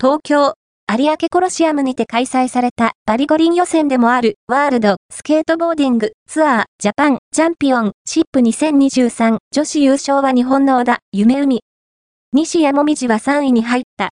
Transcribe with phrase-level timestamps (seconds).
[0.00, 0.54] 東京、
[0.88, 11.62] 有明コロシアムにて開催されたパリ五輪予選でもあるワールドスケートボーディングツアージャパンチャンピオンシップ2023女子優勝は日本の織田夢海。
[12.32, 14.06] 西矢椛は3位に入った